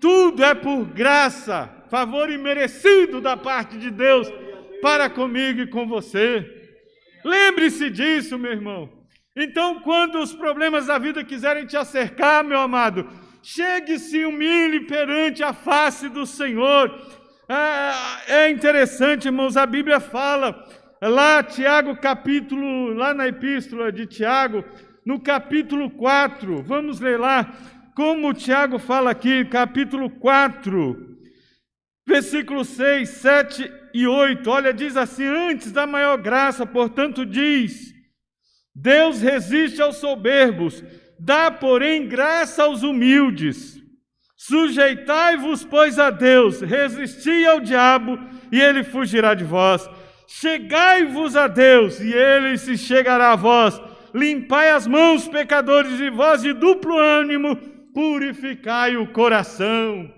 Tudo 0.00 0.44
é 0.44 0.54
por 0.54 0.84
graça, 0.84 1.68
favor 1.90 2.30
imerecido 2.30 3.20
da 3.20 3.36
parte 3.36 3.76
de 3.76 3.90
Deus 3.90 4.30
para 4.80 5.10
comigo 5.10 5.60
e 5.60 5.66
com 5.66 5.86
você. 5.86 6.46
Lembre-se 7.24 7.90
disso, 7.90 8.38
meu 8.38 8.52
irmão. 8.52 8.88
Então, 9.36 9.80
quando 9.80 10.18
os 10.18 10.32
problemas 10.32 10.86
da 10.86 10.98
vida 10.98 11.24
quiserem 11.24 11.66
te 11.66 11.76
acercar, 11.76 12.44
meu 12.44 12.58
amado, 12.58 13.08
chegue-se 13.42 14.24
humilhe 14.24 14.80
perante 14.80 15.42
a 15.42 15.52
face 15.52 16.08
do 16.08 16.26
Senhor. 16.26 16.92
É, 17.48 18.42
é 18.42 18.50
interessante, 18.50 19.26
irmãos, 19.26 19.56
a 19.56 19.64
Bíblia 19.64 20.00
fala, 20.00 20.66
lá, 21.00 21.42
Tiago, 21.42 21.96
capítulo, 21.96 22.92
lá 22.94 23.14
na 23.14 23.28
epístola 23.28 23.90
de 23.92 24.06
Tiago, 24.06 24.64
no 25.06 25.20
capítulo 25.20 25.88
4, 25.90 26.62
vamos 26.62 27.00
ler 27.00 27.18
lá, 27.18 27.50
como 27.98 28.28
o 28.28 28.32
Tiago 28.32 28.78
fala 28.78 29.10
aqui, 29.10 29.44
capítulo 29.46 30.08
4, 30.08 31.18
versículo 32.06 32.64
6, 32.64 33.08
7 33.08 33.72
e 33.92 34.06
8. 34.06 34.48
Olha, 34.48 34.72
diz 34.72 34.96
assim: 34.96 35.24
Antes 35.24 35.72
da 35.72 35.84
maior 35.84 36.16
graça, 36.16 36.64
portanto, 36.64 37.26
diz: 37.26 37.92
Deus 38.72 39.20
resiste 39.20 39.82
aos 39.82 39.96
soberbos, 39.96 40.84
dá, 41.18 41.50
porém, 41.50 42.06
graça 42.06 42.62
aos 42.62 42.84
humildes. 42.84 43.82
Sujeitai-vos, 44.36 45.64
pois, 45.64 45.98
a 45.98 46.10
Deus, 46.10 46.60
resisti 46.60 47.44
ao 47.46 47.58
diabo, 47.58 48.16
e 48.52 48.60
ele 48.60 48.84
fugirá 48.84 49.34
de 49.34 49.42
vós. 49.42 49.90
Chegai-vos 50.28 51.34
a 51.34 51.48
Deus, 51.48 51.98
e 51.98 52.12
ele 52.12 52.56
se 52.58 52.78
chegará 52.78 53.32
a 53.32 53.36
vós. 53.36 53.82
Limpai 54.14 54.70
as 54.70 54.86
mãos, 54.86 55.26
pecadores, 55.26 55.98
e 55.98 56.08
vós 56.10 56.42
de 56.42 56.52
duplo 56.52 56.96
ânimo, 56.96 57.77
purificai 57.98 58.96
o 58.96 59.08
coração. 59.08 60.08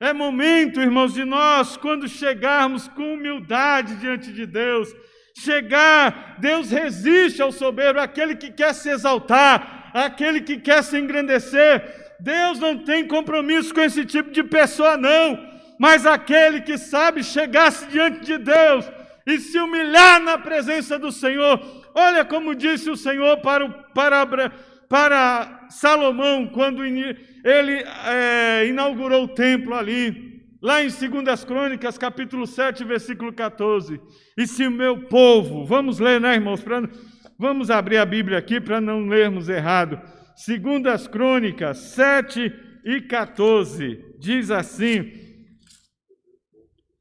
É 0.00 0.12
momento, 0.12 0.80
irmãos, 0.80 1.12
de 1.12 1.24
nós, 1.24 1.76
quando 1.76 2.06
chegarmos 2.06 2.86
com 2.86 3.14
humildade 3.14 3.96
diante 3.96 4.32
de 4.32 4.46
Deus, 4.46 4.88
chegar, 5.36 6.36
Deus 6.38 6.70
resiste 6.70 7.42
ao 7.42 7.50
soberbo, 7.50 7.98
aquele 7.98 8.36
que 8.36 8.52
quer 8.52 8.72
se 8.72 8.88
exaltar, 8.88 9.90
aquele 9.92 10.42
que 10.42 10.58
quer 10.58 10.84
se 10.84 10.96
engrandecer. 10.96 11.82
Deus 12.20 12.60
não 12.60 12.78
tem 12.78 13.04
compromisso 13.08 13.74
com 13.74 13.80
esse 13.80 14.04
tipo 14.04 14.30
de 14.30 14.44
pessoa, 14.44 14.96
não, 14.96 15.36
mas 15.76 16.06
aquele 16.06 16.60
que 16.60 16.78
sabe 16.78 17.24
chegar-se 17.24 17.84
diante 17.86 18.20
de 18.20 18.38
Deus 18.38 18.88
e 19.26 19.40
se 19.40 19.58
humilhar 19.58 20.20
na 20.20 20.38
presença 20.38 20.96
do 21.00 21.10
Senhor. 21.10 21.60
Olha 21.96 22.24
como 22.24 22.54
disse 22.54 22.88
o 22.88 22.96
Senhor 22.96 23.38
para, 23.38 23.64
o, 23.64 23.72
para, 23.92 24.52
para 24.88 25.63
Salomão, 25.74 26.46
quando 26.46 26.84
ele 26.84 27.84
é, 28.06 28.66
inaugurou 28.66 29.24
o 29.24 29.28
templo 29.28 29.74
ali, 29.74 30.40
lá 30.62 30.82
em 30.82 30.88
2 30.88 31.44
Crônicas, 31.44 31.98
capítulo 31.98 32.46
7, 32.46 32.84
versículo 32.84 33.32
14. 33.32 34.00
E 34.36 34.46
se 34.46 34.66
o 34.66 34.70
meu 34.70 35.08
povo, 35.08 35.64
vamos 35.64 35.98
ler, 35.98 36.20
né, 36.20 36.34
irmãos? 36.34 36.62
Pra, 36.62 36.88
vamos 37.36 37.70
abrir 37.70 37.98
a 37.98 38.06
Bíblia 38.06 38.38
aqui 38.38 38.60
para 38.60 38.80
não 38.80 39.08
lermos 39.08 39.48
errado. 39.48 40.00
2 40.46 41.08
Crônicas 41.08 41.78
7 41.78 42.52
e 42.84 43.00
14, 43.00 44.00
diz 44.20 44.52
assim: 44.52 45.12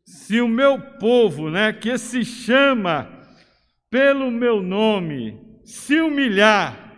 Se 0.03 0.41
o 0.41 0.47
meu 0.47 0.79
povo, 0.79 1.51
né, 1.51 1.71
que 1.73 1.95
se 1.99 2.25
chama 2.25 3.21
pelo 3.89 4.31
meu 4.31 4.63
nome, 4.63 5.39
se 5.63 6.01
humilhar 6.01 6.91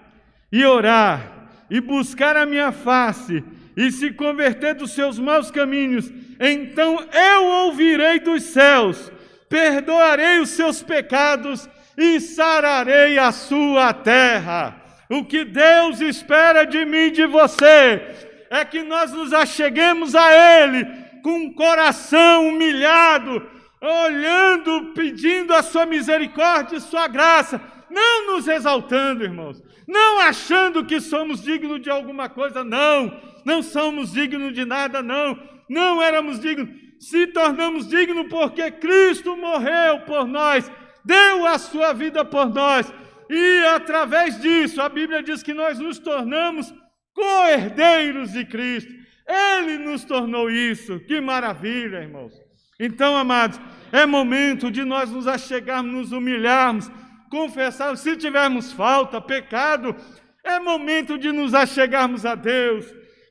e 0.51 0.63
orar, 0.63 1.35
e 1.70 1.82
buscar 1.82 2.38
a 2.38 2.46
minha 2.46 2.72
face, 2.72 3.44
e 3.75 3.92
se 3.92 4.12
converter 4.12 4.75
dos 4.75 4.92
seus 4.92 5.20
maus 5.20 5.51
caminhos, 5.51 6.12
então 6.40 7.06
eu 7.12 7.44
ouvirei 7.66 8.20
dos 8.20 8.44
céus, 8.44 9.12
perdoarei 9.50 10.40
os 10.40 10.50
seus 10.50 10.82
pecados 10.82 11.70
e 11.98 12.20
sararei 12.20 13.18
a 13.18 13.32
sua 13.32 13.94
terra. 13.94 14.82
O 15.10 15.24
que 15.24 15.44
Deus 15.44 16.01
espera 16.01 16.66
de 16.66 16.84
mim 16.86 17.08
e 17.08 17.12
de 17.12 17.25
você 17.25 18.01
é 18.50 18.66
que 18.66 18.82
nós 18.82 19.12
nos 19.12 19.34
acheguemos 19.34 20.16
a 20.16 20.32
Ele 20.32 20.86
com 21.22 21.32
um 21.32 21.54
coração 21.54 22.50
humilhado, 22.50 23.46
olhando, 23.82 24.94
pedindo 24.94 25.54
a 25.54 25.62
Sua 25.62 25.86
misericórdia 25.86 26.78
e 26.78 26.82
Sua 26.82 27.08
graça, 27.08 27.62
não 27.90 28.34
nos 28.34 28.48
exaltando, 28.48 29.24
irmãos, 29.24 29.62
não 29.88 30.20
achando 30.20 30.86
que 30.86 31.00
somos 31.00 31.42
dignos 31.42 31.82
de 31.82 31.90
alguma 31.90 32.28
coisa, 32.30 32.64
não, 32.64 33.20
não 33.46 33.62
somos 33.62 34.12
dignos 34.12 34.54
de 34.54 34.66
nada, 34.66 35.02
não, 35.02 35.38
não 35.70 36.02
éramos 36.02 36.40
dignos, 36.40 36.70
se 37.00 37.28
tornamos 37.28 37.88
dignos 37.88 38.28
porque 38.28 38.72
Cristo 38.72 39.36
morreu 39.38 40.02
por 40.02 40.28
nós, 40.28 40.72
deu 41.04 41.46
a 41.46 41.58
sua 41.58 41.94
vida 41.94 42.26
por 42.26 42.50
nós, 42.50 42.92
e 43.30 43.66
através 43.68 44.40
disso 44.40 44.82
a 44.82 44.90
Bíblia 44.90 45.22
diz 45.22 45.42
que 45.42 45.54
nós 45.54 45.80
nos 45.80 46.00
tornamos 46.00 46.74
co-herdeiros 47.14 48.34
de 48.34 48.46
Cristo. 48.46 48.94
Ele 49.28 49.80
nos 49.80 50.04
tornou 50.04 50.52
isso, 50.52 51.00
que 51.00 51.20
maravilha, 51.20 52.04
irmãos. 52.04 52.34
Então, 52.80 53.18
amados, 53.18 53.60
é 53.92 54.06
momento 54.06 54.70
de 54.70 54.84
nós 54.84 55.10
nos 55.10 55.28
achegarmos, 55.28 55.92
nos 55.92 56.12
humilharmos, 56.12 56.92
confessar, 57.36 57.98
se 57.98 58.16
tivermos 58.16 58.72
falta, 58.72 59.20
pecado, 59.20 59.94
é 60.42 60.58
momento 60.58 61.18
de 61.18 61.34
nos 61.34 61.54
achegarmos 61.54 62.26
a 62.26 62.34
Deus 62.34 62.86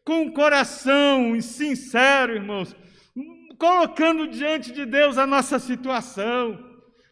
com 0.05 0.25
um 0.25 0.31
coração 0.31 1.40
sincero, 1.40 2.35
irmãos, 2.35 2.77
colocando 3.57 4.27
diante 4.27 4.73
de 4.73 4.85
Deus 4.85 5.17
a 5.17 5.27
nossa 5.27 5.59
situação. 5.59 6.59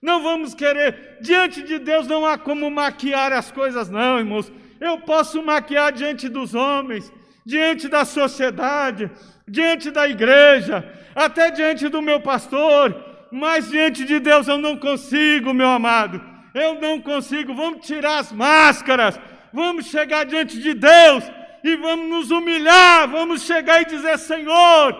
Não 0.03 0.23
vamos 0.23 0.53
querer, 0.53 1.17
diante 1.23 1.63
de 1.63 1.79
Deus 1.79 2.07
não 2.07 2.27
há 2.27 2.37
como 2.37 2.71
maquiar 2.71 3.33
as 3.33 3.51
coisas, 3.51 3.89
não, 3.89 4.19
irmãos. 4.19 4.53
Eu 4.79 4.99
posso 4.99 5.43
maquiar 5.43 5.93
diante 5.93 6.29
dos 6.29 6.55
homens, 6.55 7.11
diante 7.47 7.89
da 7.89 8.05
sociedade, 8.05 9.11
diante 9.49 9.91
da 9.91 10.07
igreja, 10.07 10.87
até 11.15 11.51
diante 11.51 11.89
do 11.89 12.03
meu 12.03 12.21
pastor, 12.21 12.95
mas 13.33 13.71
diante 13.71 14.05
de 14.05 14.21
Deus 14.21 14.47
eu 14.47 14.59
não 14.59 14.77
consigo, 14.77 15.55
meu 15.55 15.69
amado 15.69 16.32
eu 16.55 16.81
não 16.81 17.01
consigo. 17.01 17.55
Vamos 17.55 17.87
tirar 17.87 18.19
as 18.19 18.33
máscaras, 18.33 19.19
vamos 19.53 19.87
chegar 19.87 20.25
diante 20.25 20.61
de 20.61 20.75
Deus 20.75 21.25
e 21.65 21.77
vamos 21.77 22.09
nos 22.09 22.31
humilhar, 22.31 23.09
vamos 23.09 23.43
chegar 23.43 23.83
e 23.83 23.87
dizer: 23.87 24.19
Senhor, 24.19 24.93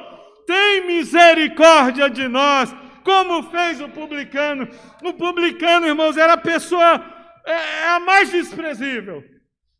tem 0.47 0.87
misericórdia 0.87 2.09
de 2.09 2.27
nós, 2.29 2.75
como 3.05 3.43
fez 3.51 3.81
o 3.81 3.89
publicano. 3.89 4.69
O 5.03 5.13
publicano, 5.13 5.87
irmãos, 5.87 6.17
era 6.17 6.35
a 6.35 6.39
pessoa 6.39 7.05
é, 7.45 7.53
é 7.53 7.89
a 7.89 8.01
mais 8.01 8.31
desprezível. 8.31 9.23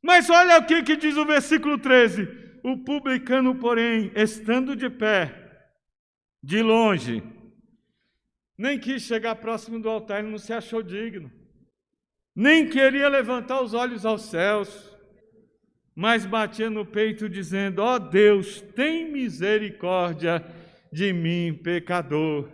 Mas 0.03 0.29
olha 0.29 0.59
o 0.59 0.65
que, 0.65 0.83
que 0.83 0.97
diz 0.97 1.17
o 1.17 1.25
versículo 1.25 1.79
13: 1.79 2.29
O 2.63 2.79
publicano, 2.79 3.55
porém, 3.55 4.13
estando 4.15 4.75
de 4.75 4.91
pé, 4.91 5.33
de 6.43 6.61
longe, 6.61 7.23
nem 8.59 8.79
quis 8.79 9.03
chegar 9.03 9.37
próximo 9.37 9.81
do 9.81 9.89
altar, 9.89 10.19
ele 10.19 10.31
não 10.31 10.39
se 10.39 10.53
achou 10.53 10.83
digno 10.83 11.42
nem 12.35 12.69
queria 12.69 13.09
levantar 13.09 13.61
os 13.61 13.75
olhos 13.75 14.07
aos 14.07 14.23
céus, 14.23 14.91
mas 15.95 16.25
batia 16.25 16.71
no 16.71 16.87
peito, 16.87 17.29
dizendo: 17.29 17.81
Ó 17.81 17.97
oh 17.97 17.99
Deus, 17.99 18.61
tem 18.75 19.11
misericórdia 19.11 20.45
de 20.91 21.13
mim, 21.13 21.59
pecador. 21.63 22.49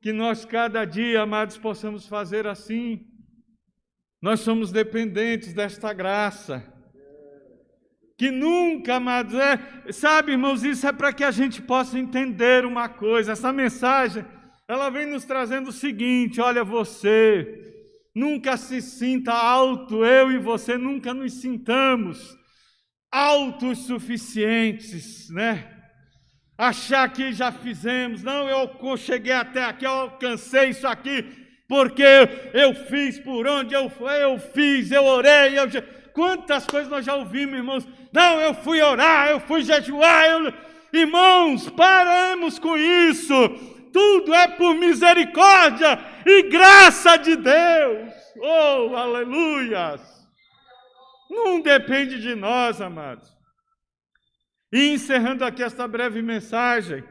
Que 0.00 0.12
nós, 0.12 0.44
cada 0.44 0.84
dia, 0.84 1.22
amados, 1.22 1.58
possamos 1.58 2.06
fazer 2.06 2.46
assim. 2.46 3.06
Nós 4.20 4.40
somos 4.40 4.72
dependentes 4.72 5.52
desta 5.52 5.92
graça. 5.92 6.66
Que 8.16 8.30
nunca, 8.30 8.96
amados, 8.96 9.34
é, 9.34 9.92
sabe, 9.92 10.32
irmãos, 10.32 10.62
isso 10.62 10.86
é 10.86 10.92
para 10.92 11.12
que 11.12 11.24
a 11.24 11.30
gente 11.30 11.60
possa 11.60 11.98
entender 11.98 12.64
uma 12.64 12.88
coisa. 12.88 13.32
Essa 13.32 13.52
mensagem, 13.52 14.24
ela 14.68 14.90
vem 14.90 15.06
nos 15.06 15.24
trazendo 15.24 15.68
o 15.68 15.72
seguinte: 15.72 16.40
olha, 16.40 16.64
você, 16.64 17.71
Nunca 18.14 18.58
se 18.58 18.82
sinta 18.82 19.32
alto, 19.32 20.04
eu 20.04 20.30
e 20.30 20.36
você 20.38 20.76
nunca 20.76 21.14
nos 21.14 21.40
sintamos 21.40 22.36
autossuficientes, 23.10 25.30
né? 25.30 25.66
Achar 26.58 27.10
que 27.10 27.32
já 27.32 27.50
fizemos, 27.50 28.22
não, 28.22 28.46
eu 28.48 28.68
cheguei 28.98 29.32
até 29.32 29.64
aqui, 29.64 29.86
eu 29.86 29.90
alcancei 29.90 30.68
isso 30.68 30.86
aqui, 30.86 31.24
porque 31.66 32.04
eu 32.52 32.74
fiz 32.74 33.18
por 33.18 33.46
onde 33.46 33.74
eu 33.74 33.88
fui, 33.88 34.22
eu 34.22 34.38
fiz, 34.38 34.90
eu 34.90 35.04
orei, 35.04 35.58
eu... 35.58 35.64
quantas 36.12 36.66
coisas 36.66 36.90
nós 36.90 37.06
já 37.06 37.14
ouvimos, 37.14 37.56
irmãos? 37.56 37.88
Não, 38.12 38.38
eu 38.40 38.52
fui 38.52 38.82
orar, 38.82 39.30
eu 39.30 39.40
fui 39.40 39.62
jejuar, 39.62 40.28
eu... 40.28 40.52
irmãos, 40.92 41.70
paramos 41.70 42.58
com 42.58 42.76
isso 42.76 43.80
tudo 43.92 44.34
é 44.34 44.48
por 44.48 44.74
misericórdia 44.74 45.98
e 46.26 46.42
graça 46.44 47.16
de 47.16 47.36
Deus. 47.36 48.12
Oh, 48.38 48.96
aleluias! 48.96 50.00
Não 51.30 51.60
depende 51.60 52.20
de 52.20 52.34
nós, 52.34 52.80
amados. 52.80 53.30
E 54.72 54.88
encerrando 54.92 55.44
aqui 55.44 55.62
esta 55.62 55.86
breve 55.86 56.22
mensagem, 56.22 57.04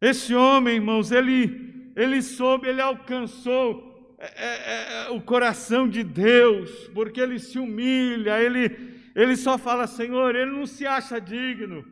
esse 0.00 0.34
homem, 0.34 0.76
irmãos, 0.76 1.12
ele, 1.12 1.92
ele 1.94 2.20
soube, 2.22 2.66
ele 2.66 2.80
alcançou 2.80 4.16
é, 4.18 4.26
é, 4.26 5.06
é, 5.06 5.10
o 5.10 5.20
coração 5.20 5.88
de 5.88 6.02
Deus, 6.02 6.88
porque 6.94 7.20
ele 7.20 7.38
se 7.38 7.58
humilha, 7.58 8.40
ele, 8.40 9.00
ele 9.14 9.36
só 9.36 9.58
fala, 9.58 9.86
Senhor, 9.86 10.34
ele 10.34 10.50
não 10.50 10.66
se 10.66 10.86
acha 10.86 11.20
digno, 11.20 11.84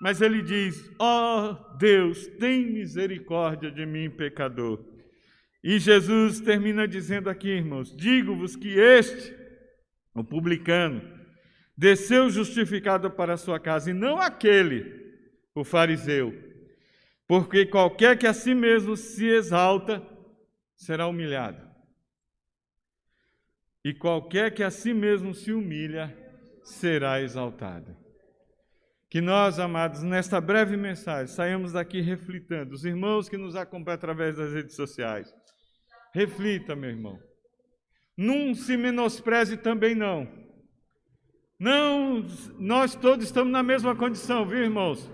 mas 0.00 0.20
ele 0.20 0.42
diz: 0.42 0.90
Ó 0.98 1.50
oh, 1.50 1.76
Deus, 1.76 2.26
tem 2.38 2.66
misericórdia 2.66 3.70
de 3.70 3.86
mim, 3.86 4.10
pecador. 4.10 4.84
E 5.62 5.78
Jesus 5.78 6.40
termina 6.40 6.86
dizendo 6.86 7.30
aqui, 7.30 7.48
irmãos: 7.48 7.94
Digo-vos 7.96 8.54
que 8.56 8.78
este, 8.78 9.34
o 10.14 10.22
publicano, 10.22 11.02
desceu 11.76 12.30
justificado 12.30 13.10
para 13.10 13.34
a 13.34 13.38
sua 13.38 13.58
casa, 13.58 13.90
e 13.90 13.94
não 13.94 14.18
aquele, 14.18 15.14
o 15.54 15.64
fariseu. 15.64 16.34
Porque 17.26 17.66
qualquer 17.66 18.16
que 18.16 18.26
a 18.26 18.32
si 18.32 18.54
mesmo 18.54 18.96
se 18.96 19.26
exalta, 19.26 20.02
será 20.76 21.08
humilhado. 21.08 21.66
E 23.84 23.92
qualquer 23.94 24.52
que 24.52 24.62
a 24.62 24.70
si 24.70 24.92
mesmo 24.92 25.34
se 25.34 25.52
humilha, 25.52 26.16
será 26.62 27.20
exaltado. 27.20 27.96
Que 29.16 29.22
nós, 29.22 29.58
amados, 29.58 30.02
nesta 30.02 30.38
breve 30.42 30.76
mensagem, 30.76 31.34
saímos 31.34 31.72
daqui 31.72 32.02
reflitando. 32.02 32.74
Os 32.74 32.84
irmãos 32.84 33.30
que 33.30 33.38
nos 33.38 33.56
acompanham 33.56 33.94
através 33.94 34.36
das 34.36 34.52
redes 34.52 34.76
sociais, 34.76 35.34
reflita, 36.12 36.76
meu 36.76 36.90
irmão. 36.90 37.18
Não 38.14 38.54
se 38.54 38.76
menospreze 38.76 39.56
também, 39.56 39.94
não. 39.94 40.28
Não, 41.58 42.26
nós 42.58 42.94
todos 42.94 43.24
estamos 43.24 43.50
na 43.50 43.62
mesma 43.62 43.96
condição, 43.96 44.46
viu, 44.46 44.62
irmãos? 44.62 45.10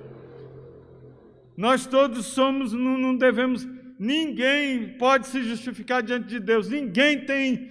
Nós 1.56 1.86
todos 1.86 2.26
somos, 2.26 2.72
não, 2.72 2.98
não 2.98 3.16
devemos, 3.16 3.64
ninguém 4.00 4.98
pode 4.98 5.28
se 5.28 5.44
justificar 5.44 6.02
diante 6.02 6.26
de 6.26 6.40
Deus, 6.40 6.68
ninguém 6.68 7.24
tem, 7.24 7.70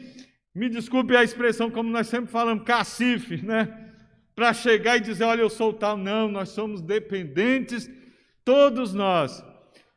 me 0.55 0.69
desculpe 0.69 1.13
a 1.13 1.25
expressão, 1.25 1.69
como 1.69 1.89
nós 1.89 2.07
sempre 2.07 2.31
falamos, 2.31 2.63
cacife, 2.63 3.45
né? 3.45 3.80
Para 4.41 4.55
chegar 4.55 4.97
e 4.97 5.01
dizer, 5.01 5.23
olha, 5.25 5.41
eu 5.41 5.51
sou 5.51 5.71
tal. 5.71 5.95
Não, 5.95 6.27
nós 6.27 6.49
somos 6.49 6.81
dependentes, 6.81 7.87
todos 8.43 8.91
nós. 8.91 9.45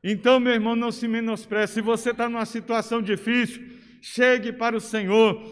Então, 0.03 0.39
meu 0.39 0.53
irmão, 0.53 0.77
não 0.77 0.93
se 0.93 1.09
menospreze. 1.09 1.73
Se 1.73 1.81
você 1.81 2.11
está 2.11 2.29
numa 2.29 2.45
situação 2.45 3.01
difícil, 3.01 3.63
chegue 4.03 4.53
para 4.53 4.77
o 4.77 4.81
Senhor. 4.83 5.43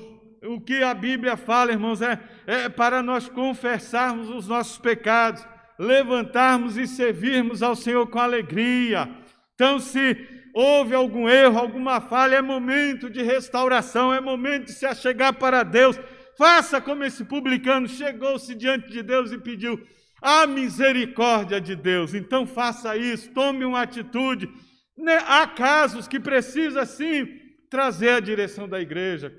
O 0.45 0.61
que 0.61 0.83
a 0.83 0.93
Bíblia 0.93 1.39
fala, 1.39 1.73
irmãos, 1.73 2.03
é, 2.03 2.21
é 2.47 2.69
para 2.69 3.03
nós 3.03 3.31
confessarmos 3.31 4.29
os 4.29 4.47
nossos 4.47 4.77
pecados 4.77 5.43
levantarmos 5.79 6.77
e 6.77 6.87
servirmos 6.87 7.63
ao 7.63 7.75
Senhor 7.75 8.07
com 8.09 8.19
alegria. 8.19 9.09
Então, 9.55 9.81
se 9.81 10.19
houve 10.53 10.95
algum 10.95 11.27
erro, 11.31 11.59
alguma 11.59 11.99
falha, 11.99 12.37
é 12.37 12.43
momento 12.43 13.09
de 13.09 13.23
restauração, 13.23 14.13
é 14.13 14.21
momento 14.21 14.67
de 14.67 14.73
se 14.73 14.85
achegar 14.85 15.33
para 15.33 15.63
Deus. 15.63 15.99
Faça 16.37 16.81
como 16.81 17.05
esse 17.05 17.25
publicano 17.25 17.89
chegou-se 17.89 18.55
diante 18.55 18.91
de 18.91 19.03
Deus 19.03 19.33
e 19.33 19.39
pediu 19.39 19.81
a 20.21 20.47
misericórdia 20.47 21.61
de 21.61 21.75
Deus. 21.75 22.15
Então, 22.15 22.47
faça 22.47 22.97
isso, 22.97 23.31
tome 23.33 23.65
uma 23.65 23.83
atitude. 23.83 24.49
Né, 24.97 25.19
há 25.27 25.47
casos 25.47 26.07
que 26.07 26.21
precisa 26.21 26.85
sim 26.85 27.27
trazer 27.69 28.11
a 28.11 28.21
direção 28.21 28.69
da 28.69 28.79
igreja, 28.81 29.35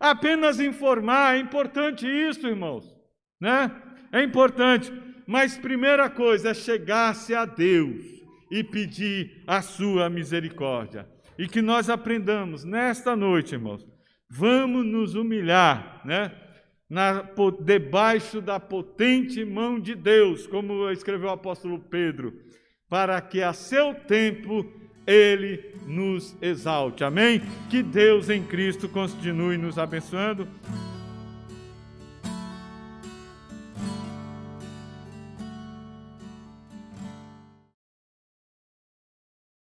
apenas 0.00 0.58
informar, 0.58 1.36
é 1.36 1.38
importante 1.38 2.04
isso, 2.04 2.44
irmãos, 2.48 2.84
né? 3.40 3.70
É 4.10 4.24
importante. 4.24 4.92
Mas 5.24 5.56
primeira 5.56 6.10
coisa 6.10 6.50
é 6.50 6.54
chegar-se 6.54 7.32
a 7.32 7.44
Deus 7.44 8.04
e 8.50 8.64
pedir 8.64 9.42
a 9.46 9.62
sua 9.62 10.10
misericórdia. 10.10 11.08
E 11.38 11.46
que 11.46 11.62
nós 11.62 11.88
aprendamos 11.88 12.64
nesta 12.64 13.14
noite, 13.14 13.54
irmãos, 13.54 13.86
vamos 14.28 14.84
nos 14.84 15.14
humilhar, 15.14 16.02
né? 16.04 16.32
Na, 16.88 17.28
debaixo 17.62 18.40
da 18.40 18.60
potente 18.60 19.44
mão 19.44 19.80
de 19.80 19.94
Deus, 19.94 20.46
como 20.46 20.88
escreveu 20.90 21.28
o 21.28 21.32
apóstolo 21.32 21.80
Pedro, 21.80 22.32
para 22.88 23.20
que 23.20 23.42
a 23.42 23.52
seu 23.52 23.92
tempo 23.92 24.64
ele 25.06 25.74
nos 25.86 26.36
exalte. 26.40 27.02
Amém? 27.02 27.42
Que 27.70 27.82
Deus 27.82 28.30
em 28.30 28.42
Cristo 28.42 28.88
continue 28.88 29.56
nos 29.56 29.78
abençoando. 29.78 30.48